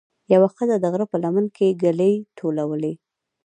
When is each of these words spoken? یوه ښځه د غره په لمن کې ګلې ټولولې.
یوه 0.33 0.47
ښځه 0.55 0.75
د 0.79 0.85
غره 0.93 1.05
په 1.11 1.17
لمن 1.23 1.45
کې 1.55 1.77
ګلې 1.83 2.13
ټولولې. 2.39 2.93